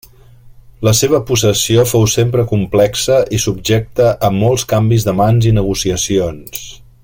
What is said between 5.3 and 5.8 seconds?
i